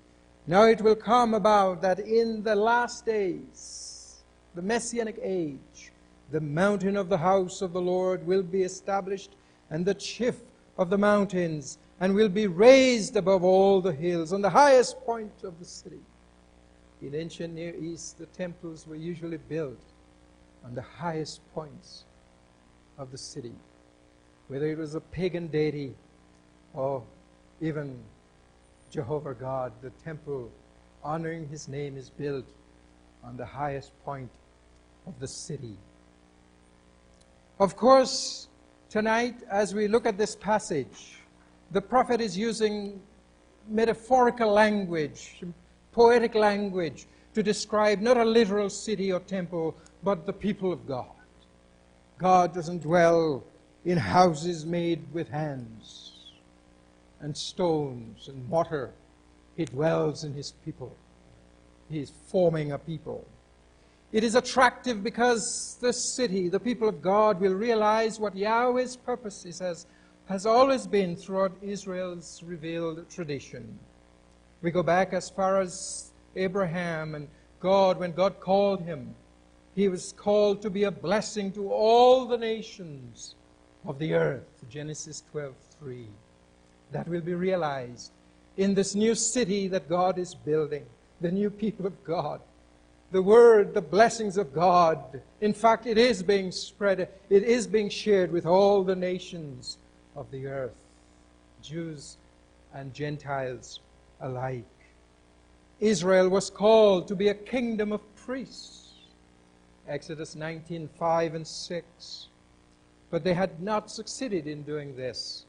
Now 0.48 0.64
it 0.64 0.82
will 0.82 0.96
come 0.96 1.36
about 1.36 1.84
that 1.84 2.00
in 2.00 2.42
the 2.42 2.56
last 2.56 3.06
days, 3.06 4.24
the 4.56 4.64
messianic 4.64 5.20
age, 5.22 5.91
the 6.32 6.42
mountain 6.42 6.96
of 6.96 7.10
the 7.10 7.18
house 7.18 7.62
of 7.62 7.74
the 7.74 7.82
Lord 7.82 8.26
will 8.26 8.44
be 8.44 8.64
established, 8.64 9.36
and 9.70 9.86
the 9.86 9.94
chief 9.94 10.36
of 10.78 10.90
the 10.90 10.98
mountains, 10.98 11.78
and 12.00 12.16
will 12.16 12.30
be 12.30 12.48
raised 12.48 13.16
above 13.16 13.44
all 13.44 13.82
the 13.82 13.94
hills, 13.94 14.34
on 14.34 14.42
the 14.42 14.50
highest 14.50 15.00
point 15.02 15.44
of 15.44 15.60
the 15.60 15.66
city. 15.66 16.00
In 17.02 17.16
ancient 17.16 17.54
Near 17.54 17.76
East, 17.76 18.18
the 18.18 18.28
temples 18.28 18.88
were 18.88 18.96
usually 18.96 19.38
built 19.38 19.82
on 20.64 20.76
the 20.76 20.82
highest 20.82 21.42
points 21.54 22.06
of 22.98 23.12
the 23.12 23.18
city, 23.18 23.54
whether 24.48 24.68
it 24.68 24.78
was 24.78 24.96
a 24.96 25.02
pagan 25.02 25.48
deity 25.48 25.96
or 26.74 27.04
even 27.60 27.98
Jehovah 28.92 29.34
God, 29.34 29.72
the 29.82 29.90
temple 30.04 30.52
honoring 31.04 31.48
his 31.48 31.68
name 31.68 31.98
is 31.98 32.10
built 32.10 32.46
on 33.24 33.38
the 33.38 33.46
highest 33.46 33.92
point 34.06 34.30
of 35.08 35.20
the 35.20 35.28
city. 35.28 35.78
Of 37.62 37.76
course, 37.76 38.48
tonight, 38.90 39.44
as 39.48 39.76
we 39.76 39.88
look 39.88 40.08
at 40.08 40.18
this 40.18 40.36
passage, 40.36 41.20
the 41.70 41.80
prophet 41.80 42.20
is 42.20 42.36
using 42.36 43.00
metaphorical 43.70 44.52
language, 44.52 45.44
poetic 45.92 46.34
language, 46.34 47.06
to 47.36 47.44
describe 47.44 48.02
not 48.02 48.18
a 48.18 48.26
literal 48.26 48.68
city 48.68 49.12
or 49.12 49.20
temple, 49.20 49.76
but 50.02 50.26
the 50.26 50.34
people 50.34 50.74
of 50.74 50.88
God. 50.88 51.06
God 52.18 52.52
doesn't 52.52 52.82
dwell 52.82 53.44
in 53.86 53.96
houses 53.96 54.66
made 54.66 55.04
with 55.14 55.30
hands 55.30 56.14
and 57.20 57.38
stones 57.38 58.28
and 58.28 58.50
mortar. 58.50 58.90
He 59.56 59.66
dwells 59.66 60.24
in 60.24 60.34
his 60.34 60.54
people. 60.66 60.96
He 61.92 62.00
is 62.00 62.12
forming 62.26 62.72
a 62.72 62.80
people. 62.80 63.24
It 64.12 64.24
is 64.24 64.36
attractive 64.36 65.04
because 65.04 65.78
this 65.82 66.04
city, 66.04 66.50
the 66.50 66.60
people 66.60 66.90
of 66.90 67.02
God, 67.02 67.40
will 67.40 67.54
realize 67.54 68.20
what 68.20 68.36
Yahweh's 68.36 68.98
purpose 68.98 69.46
is, 69.46 69.60
has, 69.60 69.86
has 70.28 70.46
always 70.46 70.86
been 70.86 71.16
throughout 71.16 71.54
Israel's 71.62 72.44
revealed 72.44 73.10
tradition. 73.10 73.80
We 74.62 74.72
go 74.72 74.84
back 74.84 75.14
as 75.14 75.30
far 75.30 75.62
as 75.62 76.12
Abraham 76.36 77.16
and 77.16 77.28
God, 77.60 78.00
when 78.00 78.12
God 78.12 78.40
called 78.40 78.82
him, 78.82 79.16
he 79.76 79.88
was 79.88 80.14
called 80.18 80.62
to 80.62 80.70
be 80.70 80.84
a 80.84 80.92
blessing 80.92 81.52
to 81.54 81.72
all 81.72 82.26
the 82.26 82.38
nations 82.38 83.36
of 83.86 83.98
the 83.98 84.14
earth. 84.14 84.66
Genesis 84.70 85.24
12 85.32 85.54
3 85.80 86.08
that 86.92 87.08
will 87.08 87.22
be 87.22 87.34
realized 87.34 88.12
in 88.58 88.74
this 88.74 88.96
new 88.96 89.16
city 89.16 89.68
that 89.70 89.90
God 89.90 90.20
is 90.20 90.36
building, 90.36 90.86
the 91.22 91.32
new 91.32 91.50
people 91.50 91.86
of 91.86 92.04
God. 92.04 92.42
The 93.12 93.22
word, 93.22 93.74
the 93.74 93.82
blessings 93.82 94.38
of 94.38 94.54
God, 94.54 95.22
in 95.42 95.54
fact, 95.54 95.86
it 95.86 95.98
is 95.98 96.24
being 96.24 96.52
spread, 96.52 97.10
it 97.30 97.44
is 97.44 97.68
being 97.68 97.90
shared 97.90 98.32
with 98.32 98.46
all 98.46 98.84
the 98.84 98.96
nations 98.96 99.78
of 100.16 100.32
the 100.32 100.48
earth, 100.48 100.76
Jews 101.62 102.18
and 102.74 102.94
Gentiles 102.94 103.82
alike. 104.22 104.66
Israel 105.82 106.30
was 106.30 106.50
called 106.50 107.08
to 107.08 107.16
be 107.16 107.28
a 107.28 107.34
kingdom 107.34 107.92
of 107.92 108.02
priests. 108.16 108.94
Exodus 109.88 110.36
19 110.36 110.88
5 110.98 111.36
and 111.36 111.46
6. 111.46 112.28
But 113.10 113.24
they 113.24 113.34
had 113.34 113.62
not 113.62 113.92
succeeded 113.92 114.48
in 114.48 114.64
doing 114.64 114.96
this. 114.96 115.46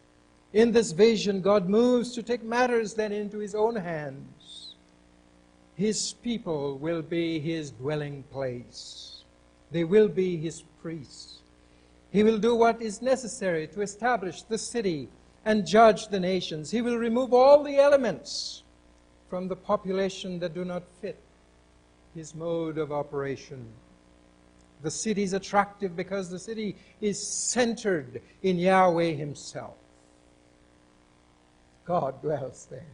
In 0.52 0.72
this 0.72 0.90
vision, 0.90 1.40
God 1.42 1.68
moves 1.68 2.12
to 2.14 2.22
take 2.22 2.42
matters 2.42 2.94
then 2.94 3.12
into 3.12 3.38
his 3.38 3.54
own 3.54 3.76
hands. 3.76 4.61
His 5.74 6.12
people 6.12 6.78
will 6.78 7.02
be 7.02 7.40
his 7.40 7.70
dwelling 7.70 8.24
place, 8.24 9.24
they 9.70 9.84
will 9.84 10.08
be 10.08 10.36
his 10.36 10.62
priests. 10.80 11.38
He 12.10 12.22
will 12.22 12.38
do 12.38 12.54
what 12.54 12.82
is 12.82 13.00
necessary 13.00 13.66
to 13.68 13.80
establish 13.80 14.42
the 14.42 14.58
city 14.58 15.08
and 15.46 15.66
judge 15.66 16.08
the 16.08 16.20
nations. 16.20 16.70
He 16.70 16.82
will 16.82 16.98
remove 16.98 17.32
all 17.32 17.62
the 17.62 17.78
elements 17.78 18.62
from 19.30 19.48
the 19.48 19.56
population 19.56 20.38
that 20.40 20.52
do 20.52 20.62
not 20.62 20.82
fit 21.00 21.18
his 22.14 22.34
mode 22.34 22.78
of 22.78 22.92
operation. 22.92 23.66
The 24.82 24.90
city 24.90 25.22
is 25.22 25.32
attractive 25.32 25.96
because 25.96 26.28
the 26.28 26.38
city 26.38 26.76
is 27.00 27.24
centered 27.24 28.20
in 28.42 28.58
Yahweh 28.58 29.12
Himself. 29.12 29.76
God 31.84 32.20
dwells 32.20 32.66
there. 32.70 32.86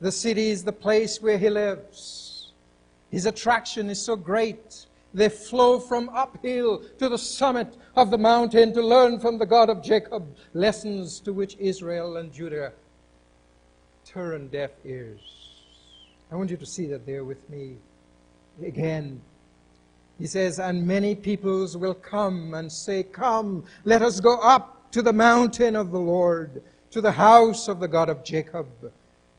The 0.00 0.12
city 0.12 0.50
is 0.50 0.64
the 0.64 0.72
place 0.72 1.20
where 1.20 1.38
he 1.38 1.50
lives. 1.50 2.52
His 3.10 3.26
attraction 3.26 3.90
is 3.90 4.00
so 4.00 4.16
great. 4.16 4.86
They 5.14 5.28
flow 5.28 5.80
from 5.80 6.10
uphill 6.10 6.82
to 6.98 7.08
the 7.08 7.18
summit 7.18 7.76
of 7.96 8.10
the 8.10 8.18
mountain 8.18 8.72
to 8.74 8.82
learn 8.82 9.18
from 9.18 9.38
the 9.38 9.46
God 9.46 9.70
of 9.70 9.82
Jacob 9.82 10.36
lessons 10.52 11.18
to 11.20 11.32
which 11.32 11.56
Israel 11.58 12.18
and 12.18 12.32
Judah 12.32 12.72
turn 14.04 14.48
deaf 14.48 14.70
ears. 14.84 15.20
I 16.30 16.36
want 16.36 16.50
you 16.50 16.56
to 16.58 16.66
see 16.66 16.86
that 16.86 17.06
there 17.06 17.24
with 17.24 17.48
me 17.48 17.76
again. 18.62 19.20
He 20.18 20.26
says, 20.26 20.58
And 20.58 20.86
many 20.86 21.14
peoples 21.14 21.76
will 21.76 21.94
come 21.94 22.54
and 22.54 22.70
say, 22.70 23.02
Come, 23.02 23.64
let 23.84 24.02
us 24.02 24.20
go 24.20 24.38
up 24.40 24.90
to 24.92 25.02
the 25.02 25.12
mountain 25.12 25.74
of 25.74 25.90
the 25.90 25.98
Lord 25.98 26.62
to 26.90 27.00
the 27.00 27.12
house 27.12 27.68
of 27.68 27.80
the 27.80 27.88
God 27.88 28.08
of 28.08 28.24
Jacob, 28.24 28.66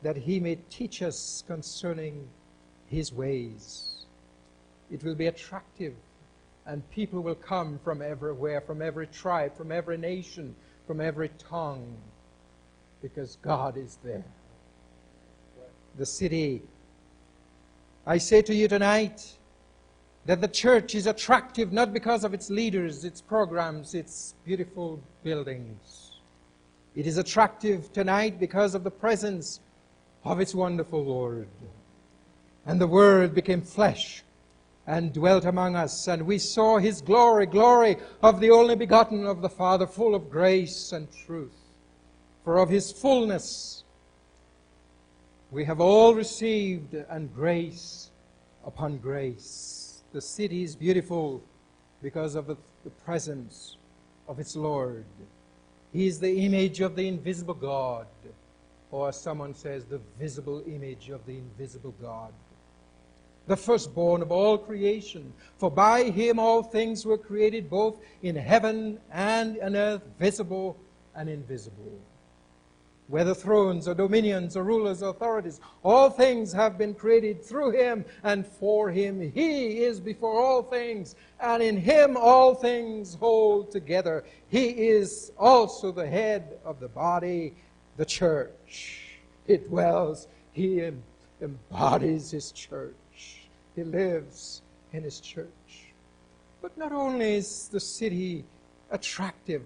that 0.01 0.15
he 0.18 0.39
may 0.39 0.56
teach 0.70 1.01
us 1.01 1.44
concerning 1.48 2.27
his 2.88 3.12
ways. 3.13 4.06
It 4.91 5.03
will 5.03 5.15
be 5.15 5.27
attractive, 5.27 5.94
and 6.65 6.89
people 6.91 7.22
will 7.22 7.36
come 7.36 7.79
from 7.84 8.01
everywhere, 8.01 8.62
from 8.62 8.82
every 8.82 9.08
tribe, 9.08 9.56
from 9.56 9.72
every 9.72 9.98
nation, 9.98 10.56
from 10.88 11.01
every 11.01 11.29
tongue, 11.38 11.96
because 13.01 13.38
God 13.41 13.77
is 13.77 13.98
there. 14.03 14.25
the 15.98 16.06
city. 16.06 16.62
I 18.06 18.18
say 18.18 18.41
to 18.44 18.56
you 18.56 18.68
tonight 18.68 19.38
that 20.25 20.41
the 20.41 20.48
church 20.48 20.96
is 20.96 21.08
attractive 21.08 21.74
not 21.74 21.94
because 21.94 22.24
of 22.24 22.34
its 22.34 22.50
leaders, 22.50 23.03
its 23.06 23.22
programs, 23.22 23.94
its 23.94 24.36
beautiful 24.46 25.01
buildings. 25.24 26.12
It 26.96 27.06
is 27.08 27.18
attractive 27.18 27.91
tonight 27.94 28.39
because 28.39 28.75
of 28.75 28.84
the 28.84 28.91
presence 28.91 29.60
of 30.30 30.40
its 30.40 30.54
wonderful 30.54 31.04
Lord. 31.04 31.48
And 32.64 32.80
the 32.80 32.88
Word 32.88 33.34
became 33.34 33.64
flesh 33.64 34.24
and 34.86 35.12
dwelt 35.12 35.44
among 35.44 35.76
us, 35.76 36.08
and 36.08 36.22
we 36.22 36.38
saw 36.38 36.78
his 36.78 37.02
glory, 37.02 37.48
glory 37.48 37.98
of 38.22 38.40
the 38.40 38.52
only 38.52 38.76
begotten 38.76 39.26
of 39.26 39.42
the 39.42 39.50
Father, 39.50 39.88
full 39.88 40.14
of 40.14 40.30
grace 40.30 40.92
and 40.92 41.08
truth. 41.26 41.58
For 42.44 42.60
of 42.60 42.70
his 42.70 42.92
fullness 42.92 43.84
we 45.50 45.66
have 45.66 45.82
all 45.82 46.14
received, 46.14 46.94
and 46.94 47.34
grace 47.34 48.12
upon 48.64 49.00
grace. 49.00 50.04
The 50.14 50.22
city 50.22 50.62
is 50.62 50.76
beautiful 50.76 51.42
because 52.04 52.36
of 52.36 52.46
the, 52.46 52.56
the 52.84 52.92
presence 52.92 53.78
of 54.28 54.40
its 54.40 54.56
Lord. 54.56 55.06
He 55.92 56.06
is 56.06 56.20
the 56.20 56.46
image 56.46 56.82
of 56.82 56.96
the 56.96 57.08
invisible 57.08 57.56
God, 57.56 58.06
or 58.91 59.12
someone 59.12 59.53
says, 59.53 59.86
the 59.86 60.01
visible 60.17 60.63
image 60.67 61.10
of 61.10 61.25
the 61.25 61.38
invisible 61.38 61.93
God 62.01 62.34
the 63.50 63.58
firstborn 63.58 64.22
of 64.22 64.31
all 64.31 64.58
creation. 64.58 65.34
For 65.58 65.69
by 65.72 66.03
him 66.03 66.39
all 66.39 66.63
things 66.63 67.05
were 67.05 67.17
created, 67.17 67.69
both 67.69 68.00
in 68.22 68.36
heaven 68.36 69.00
and 69.12 69.60
on 69.62 69.75
earth, 69.75 70.03
visible 70.19 70.77
and 71.15 71.27
invisible. 71.27 72.00
Whether 73.08 73.34
thrones 73.34 73.88
or 73.88 73.96
dominions 73.96 74.55
or 74.55 74.63
rulers 74.63 75.01
or 75.01 75.10
authorities, 75.10 75.60
all 75.81 76.12
things 76.12 76.53
have 76.53 76.77
been 76.77 76.93
created 76.93 77.43
through 77.43 77.72
him 77.72 78.05
and 78.22 78.46
for 78.46 78.91
him. 78.91 79.19
He 79.31 79.79
is 79.79 80.00
before 80.00 80.39
all 80.39 80.62
things, 80.62 81.15
and 81.39 81.63
in 81.63 81.75
him 81.75 82.15
all 82.15 82.53
things 82.53 83.15
hold 83.15 83.72
together. 83.72 84.25
He 84.50 84.89
is 84.89 85.31
also 85.39 85.91
the 85.91 86.05
head 86.05 86.60
of 86.63 86.79
the 86.79 86.88
body, 86.88 87.55
the 88.00 88.06
church. 88.06 89.20
It 89.46 89.68
dwells, 89.68 90.27
he 90.53 90.89
embodies 91.41 92.32
his 92.32 92.51
church. 92.51 92.96
He 93.75 93.84
lives 93.84 94.62
in 94.94 95.03
His 95.03 95.20
church. 95.20 95.94
But 96.62 96.77
not 96.77 96.91
only 96.91 97.36
is 97.36 97.70
the 97.70 97.79
city 97.79 98.44
attractive, 98.91 99.63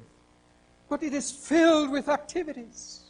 but 0.89 1.01
it 1.01 1.13
is 1.13 1.31
filled 1.31 1.89
with 1.91 2.09
activities. 2.09 3.01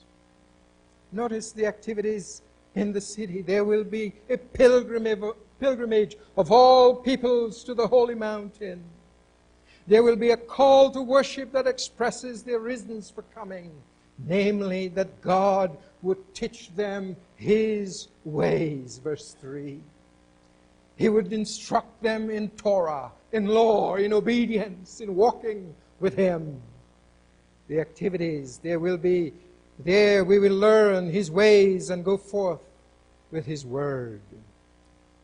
Notice 1.12 1.52
the 1.52 1.66
activities 1.66 2.42
in 2.76 2.94
the 2.94 3.02
city. 3.02 3.42
There 3.42 3.66
will 3.66 3.84
be 3.84 4.14
a 4.30 4.38
pilgrimage 4.38 6.18
of 6.38 6.52
all 6.52 6.96
peoples 6.96 7.64
to 7.66 7.74
the 7.74 7.88
holy 7.88 8.16
mountain. 8.16 8.84
There 9.88 10.04
will 10.04 10.16
be 10.16 10.32
a 10.32 10.38
call 10.38 10.92
to 10.92 11.02
worship 11.02 11.52
that 11.52 11.68
expresses 11.68 12.44
their 12.44 12.60
reasons 12.60 13.10
for 13.10 13.24
coming, 13.36 13.72
namely 14.18 14.88
that 14.90 15.22
God 15.22 15.78
would 16.02 16.34
teach 16.34 16.74
them 16.76 17.16
His 17.36 18.08
ways. 18.24 19.00
Verse 19.04 19.36
3. 19.40 19.80
He 20.96 21.10
would 21.10 21.34
instruct 21.34 22.02
them 22.04 22.30
in 22.30 22.50
Torah, 22.50 23.12
in 23.32 23.48
law, 23.48 23.96
in 23.96 24.14
obedience, 24.14 25.00
in 25.00 25.16
walking 25.16 25.74
with 26.00 26.16
Him. 26.16 26.62
The 27.68 27.80
activities, 27.80 28.60
there 28.62 28.80
will 28.80 28.98
be, 28.98 29.34
there 29.80 30.24
we 30.24 30.38
will 30.38 30.56
learn 30.56 31.10
His 31.10 31.32
ways 31.32 31.90
and 31.90 32.06
go 32.06 32.18
forth 32.18 32.62
with 33.32 33.46
His 33.46 33.66
Word. 33.66 34.22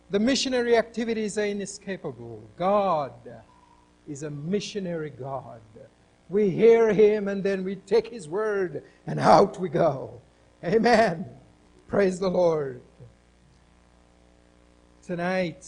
The 0.10 0.20
missionary 0.20 0.76
activities 0.76 1.38
are 1.38 1.46
inescapable. 1.46 2.42
God 2.58 3.14
is 4.08 4.24
a 4.24 4.32
missionary 4.32 5.12
God. 5.12 5.62
We 6.30 6.52
hear 6.52 6.94
Him 6.94 7.28
and 7.28 7.44
then 7.44 7.64
we 7.64 7.76
take 7.76 8.08
His 8.08 8.30
Word 8.30 8.84
and 9.08 9.20
out 9.20 9.60
we 9.60 9.68
go. 9.68 10.22
Amen. 10.64 11.26
Praise 11.88 12.20
the 12.20 12.30
Lord. 12.30 12.82
Tonight, 15.02 15.68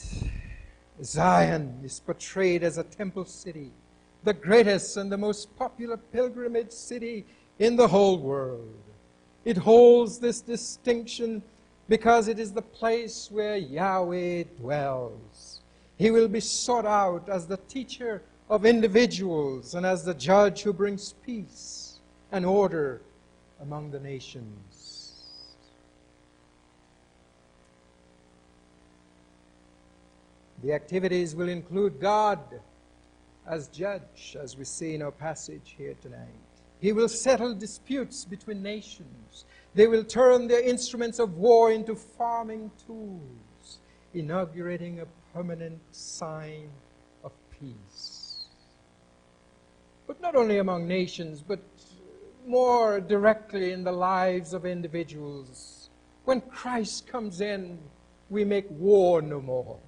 Zion 1.03 1.79
is 1.83 1.99
portrayed 1.99 2.61
as 2.61 2.77
a 2.77 2.83
temple 2.83 3.25
city, 3.25 3.71
the 4.23 4.35
greatest 4.35 4.97
and 4.97 5.11
the 5.11 5.17
most 5.17 5.55
popular 5.57 5.97
pilgrimage 5.97 6.71
city 6.71 7.25
in 7.57 7.75
the 7.75 7.87
whole 7.87 8.19
world. 8.19 8.75
It 9.45 9.57
holds 9.57 10.19
this 10.19 10.41
distinction 10.41 11.41
because 11.89 12.27
it 12.27 12.37
is 12.37 12.51
the 12.51 12.61
place 12.61 13.29
where 13.31 13.57
Yahweh 13.57 14.43
dwells. 14.59 15.61
He 15.97 16.11
will 16.11 16.27
be 16.27 16.39
sought 16.39 16.85
out 16.85 17.27
as 17.29 17.47
the 17.47 17.57
teacher 17.57 18.21
of 18.51 18.65
individuals 18.65 19.75
and 19.75 19.85
as 19.85 20.03
the 20.03 20.13
judge 20.13 20.61
who 20.61 20.73
brings 20.73 21.13
peace 21.25 21.99
and 22.33 22.45
order 22.45 23.01
among 23.61 23.89
the 23.91 23.99
nations. 23.99 25.23
The 30.61 30.73
activities 30.73 31.33
will 31.33 31.47
include 31.47 32.01
God 32.01 32.39
as 33.47 33.69
judge, 33.69 34.35
as 34.37 34.57
we 34.57 34.65
see 34.65 34.95
in 34.95 35.01
our 35.01 35.11
passage 35.11 35.73
here 35.77 35.95
tonight. 36.01 36.27
He 36.81 36.91
will 36.91 37.07
settle 37.07 37.55
disputes 37.55 38.25
between 38.25 38.61
nations. 38.61 39.45
They 39.75 39.87
will 39.87 40.03
turn 40.03 40.47
their 40.47 40.61
instruments 40.61 41.19
of 41.19 41.37
war 41.37 41.71
into 41.71 41.95
farming 41.95 42.69
tools, 42.85 43.79
inaugurating 44.13 44.99
a 44.99 45.05
permanent 45.33 45.79
sign 45.93 46.69
of 47.23 47.31
peace. 47.49 48.20
But 50.11 50.19
not 50.19 50.35
only 50.35 50.57
among 50.57 50.89
nations, 50.89 51.41
but 51.41 51.61
more 52.45 52.99
directly 52.99 53.71
in 53.71 53.85
the 53.85 53.93
lives 53.93 54.53
of 54.53 54.65
individuals. 54.65 55.89
When 56.25 56.41
Christ 56.41 57.07
comes 57.07 57.39
in, 57.39 57.79
we 58.29 58.43
make 58.43 58.65
war 58.71 59.21
no 59.21 59.39
more. 59.39 59.79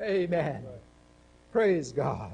Amen. 0.00 0.64
Praise 1.52 1.92
God. 1.92 2.32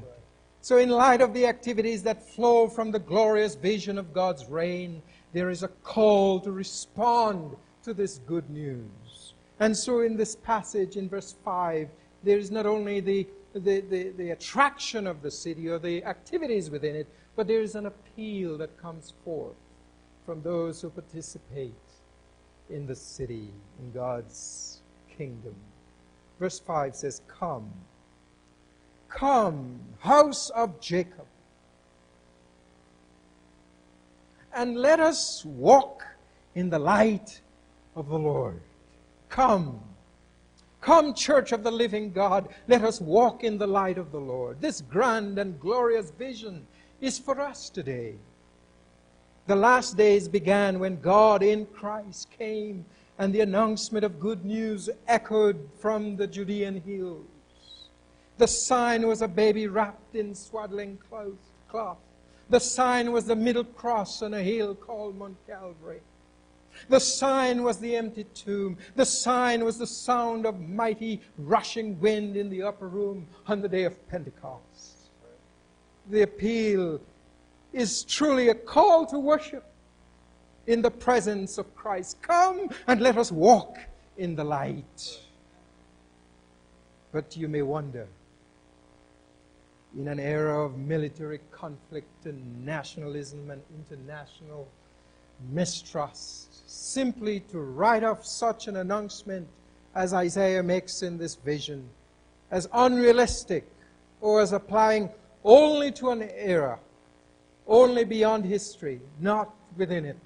So, 0.60 0.78
in 0.78 0.88
light 0.88 1.20
of 1.20 1.34
the 1.34 1.46
activities 1.46 2.04
that 2.04 2.30
flow 2.30 2.68
from 2.68 2.92
the 2.92 3.00
glorious 3.00 3.56
vision 3.56 3.98
of 3.98 4.12
God's 4.12 4.46
reign, 4.46 5.02
there 5.32 5.50
is 5.50 5.64
a 5.64 5.74
call 5.82 6.38
to 6.42 6.52
respond 6.52 7.56
to 7.82 7.92
this 7.92 8.20
good 8.24 8.48
news. 8.48 9.34
And 9.58 9.76
so, 9.76 10.02
in 10.02 10.16
this 10.16 10.36
passage, 10.36 10.96
in 10.96 11.08
verse 11.08 11.34
5, 11.44 11.88
there 12.22 12.38
is 12.38 12.52
not 12.52 12.66
only 12.66 13.00
the, 13.00 13.26
the, 13.58 13.80
the, 13.80 14.10
the 14.16 14.30
attraction 14.30 15.06
of 15.06 15.22
the 15.22 15.30
city 15.30 15.68
or 15.68 15.78
the 15.78 16.04
activities 16.04 16.70
within 16.70 16.94
it, 16.96 17.06
but 17.34 17.46
there 17.46 17.60
is 17.60 17.74
an 17.74 17.86
appeal 17.86 18.58
that 18.58 18.80
comes 18.80 19.12
forth 19.24 19.56
from 20.24 20.42
those 20.42 20.80
who 20.80 20.90
participate 20.90 21.72
in 22.68 22.86
the 22.86 22.94
city, 22.94 23.48
in 23.78 23.92
God's 23.92 24.80
kingdom. 25.16 25.54
Verse 26.38 26.58
5 26.58 26.94
says, 26.94 27.22
Come, 27.28 27.70
come, 29.08 29.80
house 30.00 30.50
of 30.50 30.80
Jacob, 30.80 31.26
and 34.54 34.76
let 34.76 35.00
us 35.00 35.44
walk 35.44 36.02
in 36.54 36.70
the 36.70 36.78
light 36.78 37.40
of 37.94 38.08
the 38.08 38.18
Lord. 38.18 38.60
Come, 39.28 39.80
come, 40.86 41.12
church 41.12 41.50
of 41.50 41.64
the 41.64 41.70
living 41.70 42.12
God, 42.12 42.48
let 42.68 42.84
us 42.84 43.00
walk 43.00 43.42
in 43.42 43.58
the 43.58 43.66
light 43.66 43.98
of 43.98 44.12
the 44.12 44.20
Lord. 44.20 44.60
This 44.60 44.80
grand 44.80 45.36
and 45.36 45.58
glorious 45.58 46.12
vision 46.12 46.64
is 47.00 47.18
for 47.18 47.40
us 47.40 47.68
today. 47.68 48.14
The 49.48 49.56
last 49.56 49.96
days 49.96 50.28
began 50.28 50.78
when 50.78 51.00
God 51.00 51.42
in 51.42 51.66
Christ 51.66 52.30
came 52.30 52.84
and 53.18 53.34
the 53.34 53.40
announcement 53.40 54.04
of 54.04 54.20
good 54.20 54.44
news 54.44 54.88
echoed 55.08 55.68
from 55.80 56.14
the 56.14 56.28
Judean 56.28 56.80
hills. 56.80 57.26
The 58.38 58.46
sign 58.46 59.08
was 59.08 59.22
a 59.22 59.28
baby 59.28 59.66
wrapped 59.66 60.14
in 60.14 60.36
swaddling 60.36 60.98
cloth. 61.68 61.98
The 62.48 62.60
sign 62.60 63.10
was 63.10 63.24
the 63.24 63.34
middle 63.34 63.64
cross 63.64 64.22
on 64.22 64.34
a 64.34 64.42
hill 64.42 64.76
called 64.76 65.18
Mount 65.18 65.36
Calvary. 65.48 66.00
The 66.88 67.00
sign 67.00 67.62
was 67.62 67.78
the 67.78 67.96
empty 67.96 68.24
tomb. 68.34 68.78
The 68.94 69.04
sign 69.04 69.64
was 69.64 69.78
the 69.78 69.86
sound 69.86 70.46
of 70.46 70.60
mighty 70.60 71.22
rushing 71.38 71.98
wind 72.00 72.36
in 72.36 72.50
the 72.50 72.62
upper 72.62 72.88
room 72.88 73.26
on 73.46 73.60
the 73.60 73.68
day 73.68 73.84
of 73.84 74.08
Pentecost. 74.08 75.10
The 76.10 76.22
appeal 76.22 77.00
is 77.72 78.04
truly 78.04 78.48
a 78.48 78.54
call 78.54 79.06
to 79.06 79.18
worship 79.18 79.64
in 80.66 80.82
the 80.82 80.90
presence 80.90 81.58
of 81.58 81.74
Christ. 81.74 82.20
Come 82.22 82.68
and 82.86 83.00
let 83.00 83.16
us 83.18 83.30
walk 83.30 83.78
in 84.16 84.34
the 84.34 84.44
light. 84.44 85.20
But 87.12 87.36
you 87.36 87.48
may 87.48 87.62
wonder, 87.62 88.08
in 89.96 90.08
an 90.08 90.20
era 90.20 90.64
of 90.64 90.76
military 90.76 91.40
conflict 91.50 92.26
and 92.26 92.64
nationalism 92.64 93.50
and 93.50 93.62
international 93.78 94.68
mistrust, 95.52 96.68
simply 96.68 97.40
to 97.40 97.58
write 97.58 98.04
off 98.04 98.24
such 98.24 98.68
an 98.68 98.76
announcement 98.76 99.48
as 99.94 100.12
Isaiah 100.12 100.62
makes 100.62 101.02
in 101.02 101.18
this 101.18 101.34
vision 101.36 101.88
as 102.50 102.68
unrealistic 102.72 103.66
or 104.20 104.40
as 104.40 104.52
applying 104.52 105.10
only 105.44 105.92
to 105.92 106.10
an 106.10 106.22
era, 106.22 106.78
only 107.66 108.04
beyond 108.04 108.44
history, 108.44 109.00
not 109.20 109.54
within 109.76 110.04
it. 110.04 110.16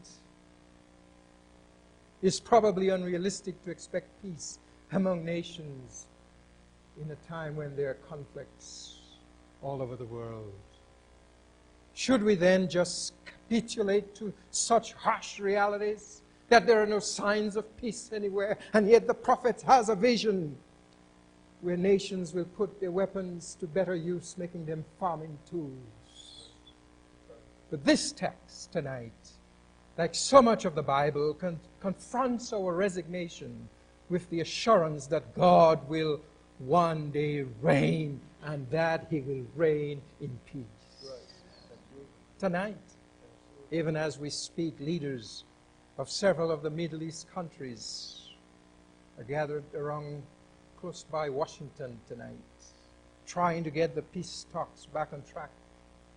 It's 2.23 2.40
probably 2.40 2.90
unrealistic 2.90 3.62
to 3.64 3.70
expect 3.70 4.09
peace 4.23 4.59
among 4.92 5.25
nations 5.25 6.07
in 7.01 7.11
a 7.11 7.16
time 7.29 7.57
when 7.57 7.75
there 7.77 7.90
are 7.90 7.99
conflicts 8.09 8.99
all 9.62 9.81
over 9.81 9.96
the 9.96 10.05
world. 10.05 10.53
Should 11.94 12.23
we 12.23 12.35
then 12.35 12.68
just 12.68 13.14
capitulate 13.51 14.15
to 14.15 14.33
such 14.51 14.93
harsh 14.93 15.41
realities 15.41 16.23
that 16.49 16.67
there 16.67 16.81
are 16.81 16.87
no 16.87 17.01
signs 17.01 17.57
of 17.57 17.77
peace 17.77 18.11
anywhere, 18.13 18.59
and 18.73 18.89
yet 18.89 19.07
the 19.07 19.15
prophet 19.15 19.63
has 19.63 19.89
a 19.89 19.95
vision 19.95 20.57
where 21.61 21.77
nations 21.77 22.33
will 22.33 22.45
put 22.45 22.81
their 22.81 22.91
weapons 22.91 23.57
to 23.61 23.67
better 23.67 23.95
use, 23.95 24.37
making 24.39 24.67
them 24.67 24.85
farming 24.99 25.37
tools? 25.49 26.51
But 27.71 27.85
this 27.85 28.13
text 28.13 28.73
tonight, 28.73 29.13
like 29.99 30.15
so 30.15 30.41
much 30.41 30.65
of 30.65 30.75
the 30.75 30.83
Bible, 30.83 31.35
con- 31.35 31.61
confronts 31.81 32.53
our 32.53 32.73
resignation 32.73 33.69
with 34.09 34.29
the 34.31 34.41
assurance 34.41 35.07
that 35.09 35.35
God 35.35 35.89
will 35.89 36.21
one 36.59 37.11
day 37.11 37.43
reign 37.61 38.21
and 38.45 38.69
that 38.71 39.07
he 39.11 39.21
will 39.21 39.45
reign 39.55 40.01
in 40.21 40.39
peace. 40.47 41.11
Tonight, 42.39 42.89
even 43.71 43.97
as 43.97 44.19
we 44.19 44.31
speak, 44.31 44.79
leaders 44.81 45.45
of 45.99 46.11
several 46.11 46.51
of 46.51 46.63
the 46.63 46.71
Middle 46.71 47.03
East 47.03 47.33
countries 47.33 48.29
are 49.19 49.25
gathered 49.25 49.65
around 49.75 50.23
close 50.81 51.05
by 51.05 51.29
Washington 51.29 52.01
tonight, 52.09 52.35
trying 53.27 53.63
to 53.65 53.71
get 53.71 53.95
the 53.95 54.03
peace 54.03 54.47
talks 54.53 54.87
back 54.87 55.13
on 55.13 55.23
track 55.23 55.51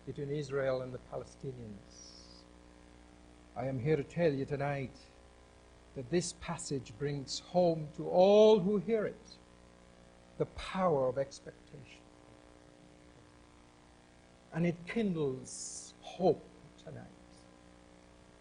between 0.06 0.30
Israel 0.30 0.82
and 0.82 0.94
the 0.94 1.00
Palestinians. 1.14 2.14
I 3.56 3.68
am 3.68 3.80
here 3.80 3.98
to 3.98 4.04
tell 4.04 4.32
you 4.32 4.46
tonight 4.46 4.96
that 5.96 6.10
this 6.10 6.34
passage 6.42 6.92
brings 6.98 7.40
home 7.40 7.88
to 7.98 8.08
all 8.08 8.60
who 8.60 8.78
hear 8.78 9.06
it 9.06 9.20
the 10.40 10.46
power 10.46 11.08
of 11.08 11.20
expectation. 11.20 12.02
And 14.54 14.66
it 14.66 14.76
kindles 14.88 15.94
hope. 16.02 16.44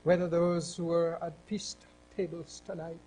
Whether 0.05 0.27
those 0.27 0.75
who 0.75 0.91
are 0.91 1.23
at 1.23 1.47
peace 1.47 1.77
tables 2.17 2.61
tonight 2.67 2.99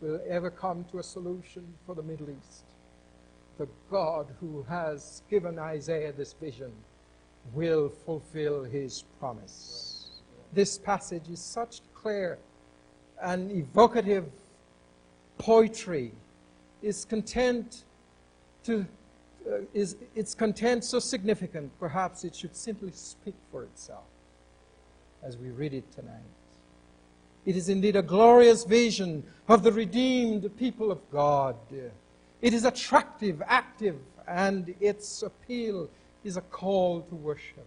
will 0.00 0.20
ever 0.28 0.50
come 0.50 0.84
to 0.90 0.98
a 0.98 1.02
solution 1.02 1.64
for 1.86 1.94
the 1.94 2.02
Middle 2.02 2.28
East, 2.30 2.64
the 3.56 3.68
God 3.88 4.26
who 4.40 4.64
has 4.68 5.22
given 5.30 5.60
Isaiah 5.60 6.12
this 6.12 6.32
vision 6.32 6.72
will 7.54 7.88
fulfill 7.88 8.64
his 8.64 9.04
promise. 9.20 10.10
This 10.52 10.76
passage 10.76 11.28
is 11.30 11.40
such 11.40 11.82
clear 11.94 12.38
and 13.22 13.52
evocative 13.52 14.26
poetry, 15.38 16.10
is 16.82 17.04
content 17.04 17.84
to 18.64 18.84
uh, 19.48 19.60
is 19.72 19.96
its 20.16 20.34
content 20.34 20.84
so 20.84 20.98
significant, 20.98 21.70
perhaps 21.78 22.24
it 22.24 22.34
should 22.34 22.56
simply 22.56 22.90
speak 22.92 23.34
for 23.50 23.62
itself 23.62 24.04
as 25.22 25.36
we 25.36 25.50
read 25.50 25.74
it 25.74 25.90
tonight. 25.92 26.14
It 27.44 27.56
is 27.56 27.68
indeed 27.68 27.96
a 27.96 28.02
glorious 28.02 28.64
vision 28.64 29.24
of 29.48 29.62
the 29.62 29.72
redeemed 29.72 30.54
people 30.56 30.90
of 30.90 31.00
God. 31.10 31.56
It 32.42 32.52
is 32.52 32.64
attractive, 32.64 33.42
active, 33.46 33.96
and 34.26 34.74
its 34.80 35.22
appeal 35.22 35.88
is 36.24 36.36
a 36.36 36.42
call 36.42 37.00
to 37.02 37.14
worship. 37.14 37.66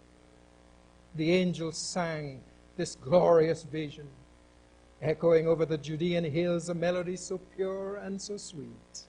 The 1.15 1.31
angels 1.31 1.77
sang 1.77 2.41
this 2.77 2.95
glorious 2.95 3.63
vision, 3.63 4.07
echoing 5.01 5.47
over 5.47 5.65
the 5.65 5.77
Judean 5.77 6.23
hills 6.23 6.69
a 6.69 6.73
melody 6.73 7.15
so 7.15 7.39
pure 7.55 7.97
and 7.97 8.21
so 8.21 8.37
sweet. 8.37 9.01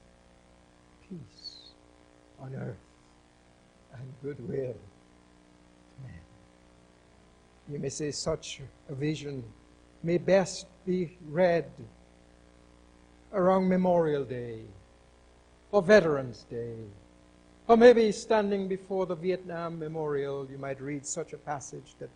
Peace 1.07 1.69
on 2.39 2.55
earth 2.55 2.75
and 3.93 4.13
goodwill. 4.21 4.75
You 7.69 7.79
may 7.79 7.89
say 7.89 8.11
such 8.11 8.61
a 8.89 8.95
vision 8.95 9.43
may 10.03 10.17
best 10.17 10.67
be 10.85 11.17
read 11.29 11.71
around 13.31 13.69
Memorial 13.69 14.25
Day 14.25 14.59
or 15.71 15.81
Veterans 15.81 16.45
Day. 16.49 16.75
Or 17.67 17.77
maybe 17.77 18.11
standing 18.11 18.67
before 18.67 19.05
the 19.05 19.15
Vietnam 19.15 19.79
Memorial, 19.79 20.45
you 20.51 20.57
might 20.57 20.81
read 20.81 21.05
such 21.05 21.31
a 21.31 21.37
passage 21.37 21.95
that 21.99 22.09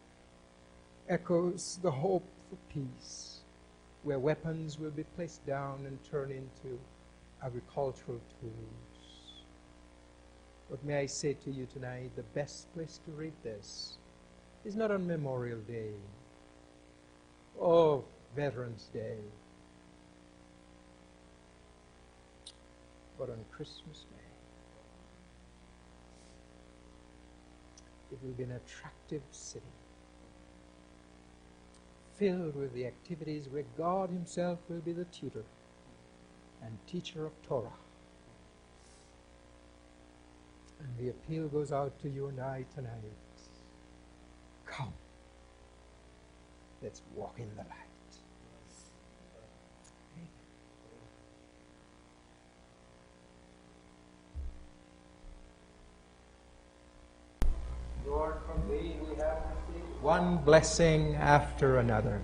echoes 1.07 1.79
the 1.81 1.91
hope 1.91 2.25
for 2.49 2.57
peace, 2.73 3.39
where 4.03 4.19
weapons 4.19 4.77
will 4.77 4.91
be 4.91 5.05
placed 5.15 5.45
down 5.47 5.85
and 5.85 5.97
turned 6.03 6.31
into 6.31 6.77
agricultural 7.41 8.19
tools. 8.41 9.45
But 10.69 10.83
may 10.83 10.97
I 10.97 11.05
say 11.05 11.33
to 11.45 11.51
you 11.51 11.65
tonight, 11.71 12.11
the 12.17 12.23
best 12.23 12.71
place 12.73 12.99
to 13.05 13.11
read 13.11 13.33
this 13.43 13.97
is 14.67 14.75
not 14.75 14.91
on 14.91 15.07
Memorial 15.07 15.59
Day 15.59 15.93
or 17.57 18.03
Veterans 18.35 18.89
Day, 18.93 19.17
but 23.17 23.29
on 23.29 23.37
Christmas 23.49 23.99
Day. 23.99 24.17
It 28.11 28.19
will 28.21 28.33
be 28.33 28.43
an 28.43 28.51
attractive 28.51 29.21
city, 29.31 29.65
filled 32.17 32.55
with 32.57 32.73
the 32.73 32.85
activities 32.85 33.47
where 33.49 33.63
God 33.77 34.09
Himself 34.09 34.59
will 34.67 34.81
be 34.81 34.91
the 34.91 35.05
tutor 35.05 35.45
and 36.61 36.77
teacher 36.87 37.25
of 37.25 37.31
Torah 37.47 37.69
and 40.79 40.97
the 40.97 41.09
appeal 41.09 41.47
goes 41.47 41.71
out 41.71 41.99
to 42.01 42.09
you 42.09 42.27
and 42.27 42.39
I 42.39 42.65
tonight. 42.75 42.91
Come. 44.65 44.93
Let's 46.81 47.01
walk 47.15 47.35
in 47.37 47.49
the 47.55 47.63
light. 47.63 47.71
Lord, 58.05 58.35
from 58.45 58.69
thee 58.69 58.95
we 59.01 59.15
have 59.15 59.41
received 59.67 60.01
one 60.01 60.37
blessing 60.37 61.15
after 61.15 61.79
another. 61.79 62.21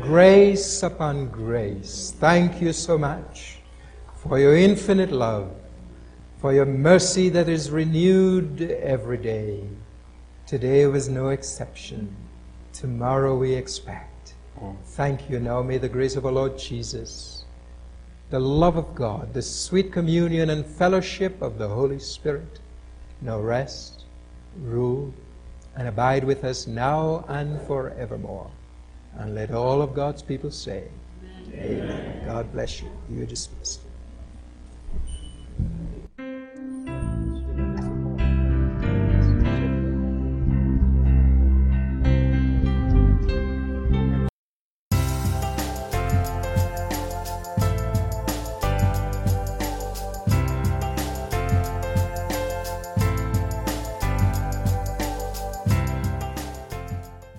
Grace 0.00 0.82
upon 0.82 1.28
grace. 1.28 2.14
Thank 2.18 2.60
you 2.60 2.72
so 2.72 2.96
much 2.96 3.58
for 4.22 4.38
your 4.38 4.56
infinite 4.56 5.10
love 5.10 5.50
for 6.38 6.52
your 6.52 6.66
mercy 6.66 7.28
that 7.30 7.48
is 7.48 7.70
renewed 7.70 8.60
every 8.60 9.16
day. 9.16 9.64
Today 10.46 10.86
was 10.86 11.08
no 11.08 11.30
exception. 11.30 12.14
Tomorrow 12.76 13.34
we 13.34 13.54
expect. 13.54 14.34
Thank 14.84 15.30
you. 15.30 15.40
Now 15.40 15.62
may 15.62 15.78
the 15.78 15.88
grace 15.88 16.14
of 16.14 16.26
our 16.26 16.32
Lord 16.32 16.58
Jesus, 16.58 17.46
the 18.28 18.38
love 18.38 18.76
of 18.76 18.94
God, 18.94 19.32
the 19.32 19.40
sweet 19.40 19.90
communion 19.90 20.50
and 20.50 20.66
fellowship 20.66 21.40
of 21.40 21.56
the 21.56 21.68
Holy 21.68 21.98
Spirit 21.98 22.60
now 23.22 23.40
rest, 23.40 24.04
rule, 24.60 25.14
and 25.74 25.88
abide 25.88 26.22
with 26.22 26.44
us 26.44 26.66
now 26.66 27.24
and 27.28 27.58
forevermore. 27.62 28.50
And 29.18 29.34
let 29.34 29.52
all 29.52 29.80
of 29.80 29.94
God's 29.94 30.20
people 30.20 30.50
say, 30.50 30.84
Amen. 31.54 31.80
Amen. 31.82 32.26
God 32.26 32.52
bless 32.52 32.82
you. 32.82 32.90
You 33.08 33.22
are 33.22 33.26
dismissed. 33.26 33.85